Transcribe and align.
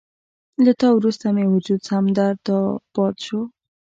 له 0.63 0.71
تا 0.79 0.87
وروسته 0.97 1.25
مې 1.35 1.45
وجود 1.53 1.81
سم 1.89 2.05
درداباد 2.17 3.15
شو 3.25 3.39